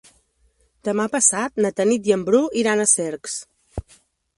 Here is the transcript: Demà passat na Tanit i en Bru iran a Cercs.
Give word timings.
Demà 0.89 1.05
passat 1.17 1.63
na 1.67 1.73
Tanit 1.81 2.11
i 2.13 2.19
en 2.19 2.27
Bru 2.31 2.43
iran 2.65 2.83
a 2.83 2.89
Cercs. 2.97 3.41